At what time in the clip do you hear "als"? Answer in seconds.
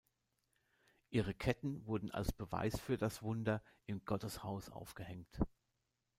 2.09-2.31